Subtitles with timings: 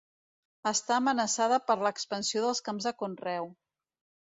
[0.71, 3.55] Està amenaçada per l'expansió dels camps de conreu.